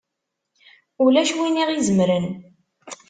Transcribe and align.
Ulac 1.03 1.31
win 1.37 1.61
i 1.61 1.63
ɣ-izemren! 1.69 2.25